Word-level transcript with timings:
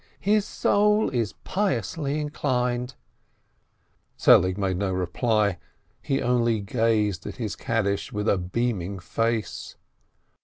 "His 0.21 0.45
soul 0.45 1.11
is 1.11 1.33
piously 1.43 2.19
inclined!" 2.19 2.95
Selig 4.17 4.57
made 4.57 4.77
no 4.77 4.91
reply, 4.91 5.59
he 6.01 6.23
only 6.23 6.59
gazed 6.59 7.27
at 7.27 7.35
his 7.35 7.55
Kaddish 7.55 8.11
with 8.11 8.27
a 8.27 8.39
beaming 8.39 8.97
face. 8.97 9.75